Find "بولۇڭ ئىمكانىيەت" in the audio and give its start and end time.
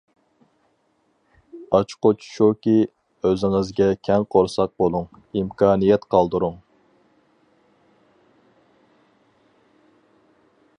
4.83-6.09